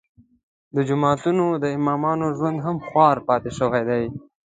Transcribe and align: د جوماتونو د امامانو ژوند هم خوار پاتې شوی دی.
د 0.75 0.77
جوماتونو 0.89 1.45
د 1.63 1.65
امامانو 1.77 2.27
ژوند 2.37 2.57
هم 2.65 2.77
خوار 2.87 3.17
پاتې 3.27 3.51
شوی 3.57 3.83
دی. 3.89 4.03